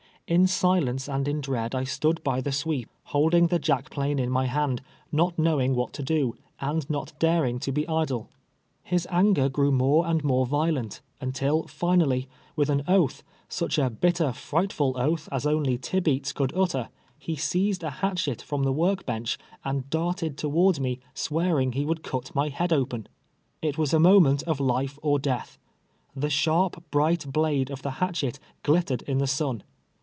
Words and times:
In 0.27 0.47
silence 0.47 1.09
and 1.09 1.27
in 1.27 1.41
dread 1.41 1.75
I 1.75 1.83
stood 1.83 2.23
by 2.23 2.39
the 2.39 2.51
TEBEATS 2.51 2.61
ATTACKS 2.61 2.65
IME. 2.65 2.87
133 3.11 3.11
sweep, 3.11 3.49
liolding 3.49 3.49
tlie 3.49 3.61
jack 3.61 3.89
plane 3.89 4.17
in 4.17 4.29
my 4.29 4.47
liand, 4.47 4.79
notknow 5.11 5.61
ino; 5.61 5.73
what 5.73 5.91
to 5.91 6.03
do, 6.03 6.35
and 6.61 6.89
not 6.89 7.11
darino 7.19 7.59
to 7.59 7.71
be 7.73 7.85
idle, 7.89 8.29
llis 8.89 9.05
ano 9.11 9.33
er 9.43 9.49
grew 9.49 9.73
more 9.73 10.07
and 10.07 10.23
more 10.23 10.45
violent, 10.45 11.01
nntil, 11.21 11.67
finally, 11.67 12.29
with 12.55 12.69
an 12.69 12.81
oath, 12.87 13.23
such 13.49 13.77
a 13.77 13.91
hitter, 14.01 14.31
frightful 14.31 14.93
oath 14.97 15.27
as 15.33 15.45
only 15.45 15.77
Tibeats 15.77 16.33
could 16.33 16.51
nttcr, 16.51 16.87
he 17.19 17.35
sei; 17.35 17.71
ied 17.71 17.83
a 17.83 17.89
hatchet 17.89 18.41
from 18.41 18.63
the 18.63 18.71
work 18.71 19.05
l)cnch 19.07 19.35
and 19.65 19.89
darted 19.89 20.37
towards 20.37 20.79
me, 20.79 21.01
swearing 21.13 21.73
he 21.73 21.83
would 21.83 22.03
cut 22.03 22.33
my 22.33 22.47
head 22.47 22.71
open. 22.71 23.07
It 23.61 23.77
was 23.77 23.93
a 23.93 23.99
moment 23.99 24.43
of 24.43 24.61
life 24.61 24.97
or 25.01 25.19
death. 25.19 25.59
The 26.15 26.29
sharp, 26.29 26.81
bright 26.89 27.29
blade 27.33 27.69
of 27.69 27.81
the 27.81 27.99
hatchet 27.99 28.39
glittered 28.63 29.01
in 29.01 29.17
the 29.17 29.27
sun. 29.27 29.63